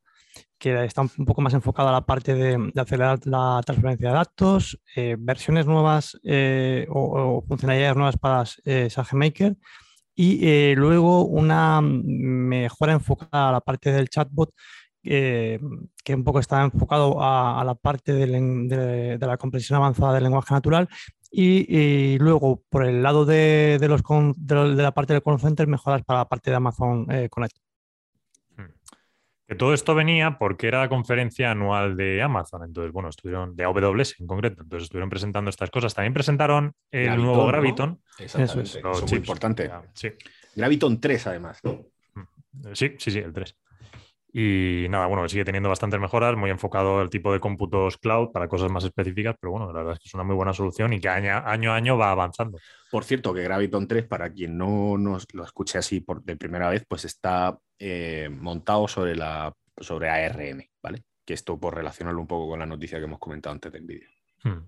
[0.59, 4.81] que está un poco más enfocada a la parte de, acelerar la transferencia de datos,
[4.97, 9.57] eh, versiones nuevas eh, o, funcionalidades nuevas para eh, SageMaker
[10.17, 14.55] y luego una mejora enfocada a la parte del chatbot
[15.05, 20.89] que un poco está enfocado a, la parte de, la comprensión avanzada del lenguaje natural
[21.31, 24.03] y, luego por el lado de, los,
[24.37, 27.57] de, la parte del call center mejoras para la parte de Amazon Connect.
[29.47, 32.65] Que todo esto venía porque era la conferencia anual de Amazon.
[32.65, 34.63] Entonces, bueno, estuvieron de AWS en concreto.
[34.63, 35.95] Entonces, estuvieron presentando estas cosas.
[35.95, 38.01] También presentaron el nuevo Graviton.
[38.19, 39.71] Eso es, muy importante.
[39.93, 40.13] Sí.
[40.57, 41.61] Graviton 3, además.
[41.63, 42.69] Mm.
[42.73, 43.55] Sí, sí, sí, el 3.
[44.37, 48.49] Y nada, bueno, sigue teniendo bastantes mejoras, muy enfocado el tipo de cómputos cloud para
[48.49, 50.99] cosas más específicas, pero bueno, la verdad es que es una muy buena solución y
[50.99, 52.59] que año, año a año va avanzando.
[52.91, 56.69] Por cierto, que Graviton 3, para quien no nos lo escuche así por de primera
[56.69, 61.05] vez, pues está eh, montado sobre, la, sobre ARM, ¿vale?
[61.25, 64.09] Que esto por relacionarlo un poco con la noticia que hemos comentado antes de NVIDIA.
[64.43, 64.67] Hmm.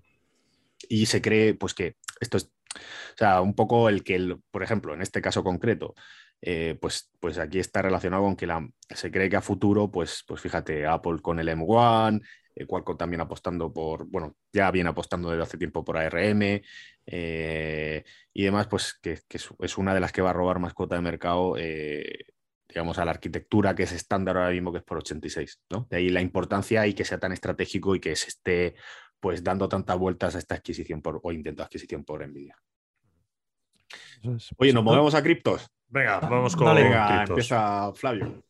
[0.87, 4.93] Y se cree, pues que esto es, o sea, un poco el que, por ejemplo,
[4.93, 5.93] en este caso concreto,
[6.41, 10.23] eh, pues, pues aquí está relacionado con que la, se cree que a futuro, pues,
[10.27, 12.21] pues fíjate, Apple con el M1,
[12.55, 16.61] eh, Qualcomm también apostando por, bueno, ya viene apostando desde hace tiempo por ARM
[17.05, 20.95] eh, y demás, pues que, es, una de las que va a robar más cuota
[20.95, 21.55] de mercado,
[22.69, 25.87] digamos, a la arquitectura que es estándar ahora mismo, que es por 86, ¿no?
[25.89, 28.75] De ahí la importancia y que sea tan estratégico y que se esté
[29.19, 32.55] pues dando tantas vueltas a esta adquisición por, o intento de adquisición por Nvidia.
[34.57, 35.71] Oye, ¿nos movemos a criptos?
[35.89, 36.75] Venga, vamos con.
[36.75, 38.43] Venga, empieza Flavio.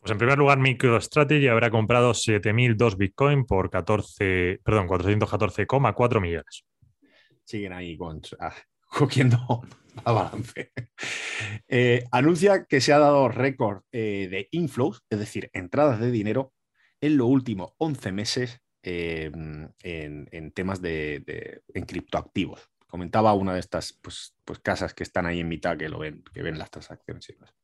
[0.00, 6.64] Pues en primer lugar, MicroStrategy habrá comprado 7.002 Bitcoin por 14, perdón, 414,4 millones.
[7.44, 9.62] Siguen ahí con, ah, cogiendo
[10.04, 10.72] a balance.
[11.68, 16.54] Eh, anuncia que se ha dado récord eh, de inflows, es decir, entradas de dinero,
[17.02, 19.30] en los últimos 11 meses eh,
[19.82, 22.69] en, temas de, en criptoactivos.
[22.90, 26.24] Comentaba una de estas pues, pues, casas que están ahí en mitad que lo ven,
[26.34, 27.54] que ven las transacciones y demás.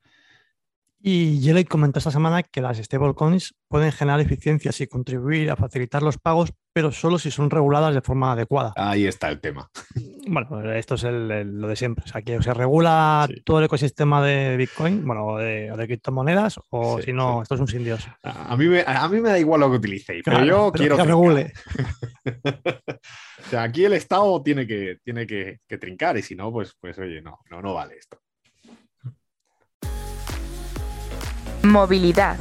[1.09, 6.03] Y Jelly comentó esta semana que las stablecoins pueden generar eficiencias y contribuir a facilitar
[6.03, 8.73] los pagos, pero solo si son reguladas de forma adecuada.
[8.75, 9.71] Ahí está el tema.
[10.27, 12.03] Bueno, esto es lo de siempre.
[12.05, 17.01] O sea, que se regula todo el ecosistema de Bitcoin, bueno, de, de criptomonedas, o
[17.01, 18.05] si no, esto es un sin Dios.
[18.25, 21.05] A mí, me, a mí me da igual lo que utilicéis, pero yo quiero que
[21.05, 21.53] regule.
[22.25, 26.75] o sea, aquí el Estado tiene que, tiene que, que, trincar y si no, pues,
[26.81, 28.19] pues oye, no, no, no vale esto.
[31.67, 32.39] Movilidad.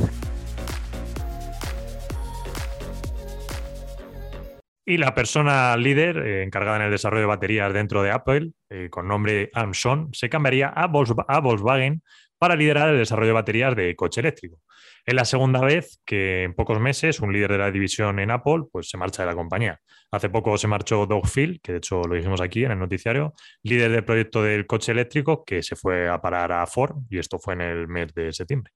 [4.86, 8.90] Y la persona líder eh, encargada en el desarrollo de baterías dentro de Apple, eh,
[8.92, 12.04] con nombre Armstrong, se cambiaría a, Volkswagen
[12.38, 14.62] para liderar el desarrollo de baterías de coche eléctrico.
[15.04, 18.66] Es la segunda vez que en pocos meses un líder de la división en Apple
[18.72, 19.80] pues, se marcha de la compañía.
[20.12, 23.34] Hace poco se marchó Doug Phil, que de hecho lo dijimos aquí en el noticiario,
[23.64, 27.40] líder del proyecto del coche eléctrico que se fue a parar a Ford y esto
[27.40, 28.72] fue en el mes de septiembre.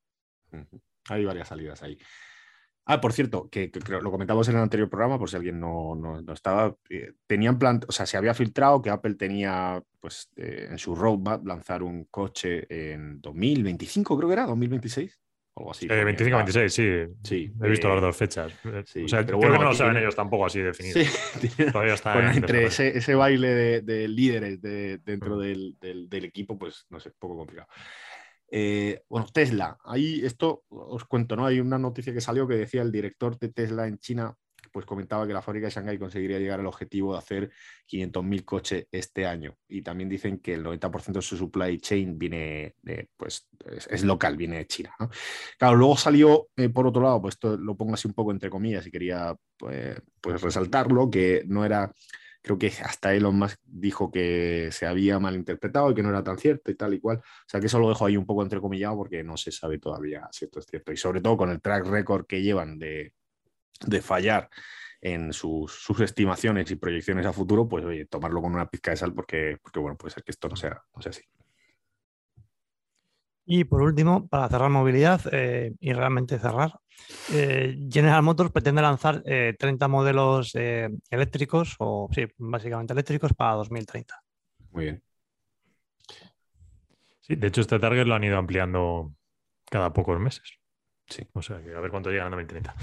[1.10, 1.98] Hay varias salidas ahí.
[2.92, 6.76] Ah, por cierto, que, lo comentamos en el anterior programa, por si alguien no, estaba.
[6.90, 10.96] Eh, tenían plan, o sea, se había filtrado que Apple tenía pues, eh, en su
[10.96, 15.20] roadmap lanzar un coche en 2025, creo que era, 2026.
[15.58, 15.88] Algo así.
[15.88, 16.90] 25, 26, sí.
[17.24, 17.52] sí.
[17.62, 18.54] He visto las dos fechas.
[18.66, 21.00] o sea, creo que no lo saben ellos tampoco así definido.
[21.00, 25.40] Sí, Todavía está entre ese, baile de, líderes dentro mm.
[25.40, 27.68] del, del, equipo, pues no sé, poco complicado.
[28.52, 31.46] Eh, bueno, Tesla, ahí esto os cuento, ¿no?
[31.46, 34.36] Hay una noticia que salió que decía el director de Tesla en China,
[34.72, 37.52] pues comentaba que la fábrica de Shanghái conseguiría llegar al objetivo de hacer
[37.88, 39.56] 500.000 coches este año.
[39.68, 43.48] Y también dicen que el 90% de su supply chain viene, de, pues,
[43.90, 44.96] es, local, viene de China.
[45.58, 48.50] Claro, luego salió, eh, por otro lado, pues esto lo pongo así un poco entre
[48.50, 51.92] comillas y quería pues, pues resaltarlo, que no era
[52.42, 56.38] creo que hasta Elon Musk dijo que se había malinterpretado y que no era tan
[56.38, 57.18] cierto y tal y cual.
[57.18, 60.28] O sea que eso lo dejo ahí un poco entrecomillado porque no se sabe todavía
[60.32, 60.92] si esto es cierto.
[60.92, 63.14] Y sobre todo con el track record que llevan de,
[64.02, 64.50] fallar
[65.02, 69.14] en sus, estimaciones y proyecciones a futuro, pues oye, tomarlo con una pizca de sal
[69.14, 71.24] porque, porque bueno, puede ser que esto no sea, no sea así.
[73.52, 76.80] Y por último, para cerrar movilidad eh, y realmente cerrar,
[77.34, 84.22] eh, General Motors pretende lanzar 30 eh, modelos eléctricos, o sí, básicamente eléctricos para 2030.
[84.70, 85.04] Muy bien.
[87.22, 89.16] Sí, de hecho este target lo han ido ampliando
[89.66, 90.60] cada pocos meses.
[91.08, 91.28] Sí.
[91.34, 92.76] O sea, que a ver cuánto llegan a 2030.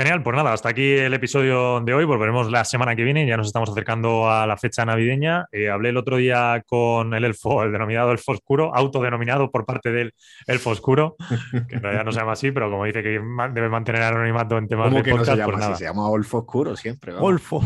[0.00, 2.06] Genial, pues nada, hasta aquí el episodio de hoy.
[2.06, 3.26] Volveremos la semana que viene.
[3.26, 5.44] Ya nos estamos acercando a la fecha navideña.
[5.52, 9.92] Eh, hablé el otro día con el elfo, el denominado elfo oscuro, autodenominado por parte
[9.92, 10.14] del
[10.46, 11.16] elfo oscuro,
[11.68, 13.20] que en realidad no se llama así, pero como dice que
[13.52, 15.76] debe mantener anonimato en temas de podcast, se llama pues nada.
[15.76, 17.12] Se llama elfo oscuro siempre.
[17.12, 17.62] Olfo.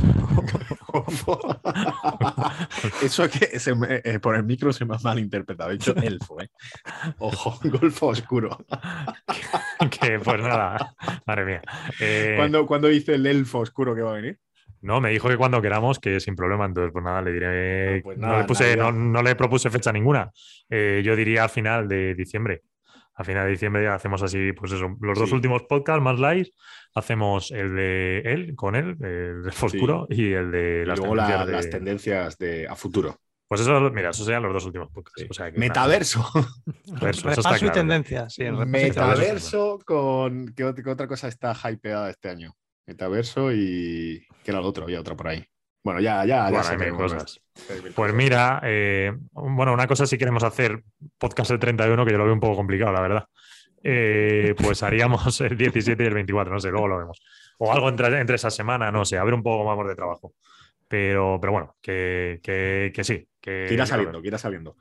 [3.02, 3.50] Eso que
[4.04, 5.70] eh, por el micro se me ha malinterpretado.
[5.70, 6.48] He dicho elfo, ¿eh?
[7.18, 8.57] Ojo, golfo oscuro.
[9.90, 10.94] que pues nada,
[11.26, 11.62] madre mía.
[12.00, 14.38] Eh, ¿Cuándo, dice el elfo oscuro que va a venir?
[14.83, 16.66] No, me dijo que cuando queramos, que sin problema.
[16.66, 18.02] Entonces, pues nada, le diré.
[18.02, 20.30] Pues no, le puse, no, le propuse fecha ninguna.
[20.68, 22.62] Eh, yo diría al final de diciembre.
[23.16, 26.50] A final de diciembre ya hacemos así, pues eso, los dos últimos podcasts más live.
[26.94, 31.50] Hacemos el de él, con él, el elfo oscuro, y el de las, luego tendencias,
[31.50, 33.18] las tendencias de, a futuro.
[33.46, 35.57] Pues eso, mira, esos serían los dos últimos podcasts.
[35.57, 36.24] metaverso.
[36.87, 38.37] repaso y tendencias.
[38.66, 40.53] metaverso con.
[40.55, 42.57] ¿qué, otra cosa está hypeada este año?
[42.87, 44.27] Metaverso y.
[44.42, 44.85] ¿Qué era el otro?
[44.85, 45.46] Había otra por ahí.
[45.85, 47.40] Bueno, ya, ya, ya hay cosas.
[47.94, 50.83] Pues mira, eh, bueno, una cosa si queremos hacer
[51.18, 53.25] podcast el 31, que yo lo veo un poco complicado, la verdad.
[53.83, 57.23] Eh, pues haríamos el 17 y el 24, no sé, luego lo vemos.
[57.59, 60.33] O algo entre, entre esa semana, no sé, a ver un poco más de trabajo.
[60.88, 63.29] Pero, pero bueno, que, que, sí.
[63.38, 64.77] Que, irá saliendo, que irá saliendo.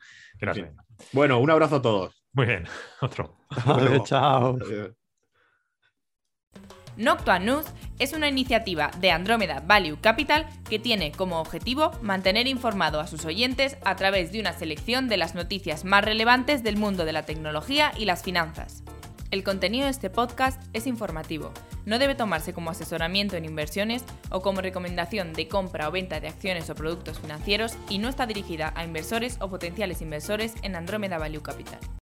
[1.12, 2.24] Bueno, un abrazo a todos.
[2.32, 2.66] Muy bien,
[3.02, 3.36] otro.
[4.06, 4.58] chao.
[6.98, 7.66] Noctua News
[7.98, 13.26] es una iniciativa de Andrómeda Value Capital que tiene como objetivo mantener informado a sus
[13.26, 17.24] oyentes a través de una selección de las noticias más relevantes del mundo de la
[17.24, 18.84] tecnología y las finanzas.
[19.32, 21.52] El contenido de este podcast es informativo,
[21.86, 26.28] no debe tomarse como asesoramiento en inversiones o como recomendación de compra o venta de
[26.28, 31.18] acciones o productos financieros y no está dirigida a inversores o potenciales inversores en Andrómeda
[31.18, 31.80] Value Capital.